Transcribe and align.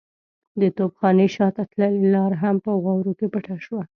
د 0.61 0.61
توپخانې 0.77 1.27
شاته 1.35 1.63
تللې 1.71 2.05
لار 2.15 2.31
هم 2.41 2.55
په 2.65 2.71
واورو 2.83 3.11
کې 3.19 3.27
پټه 3.33 3.57
شوه. 3.65 3.81